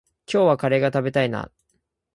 [0.25, 1.51] 今日はカレーが食べたいな。